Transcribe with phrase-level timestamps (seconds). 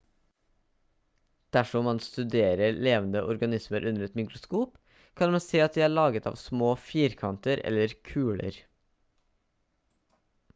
[1.57, 4.79] dersom man studerer levende organismer under et mikroskop
[5.21, 8.61] kan man se at de er laget av små firkanter eller kuler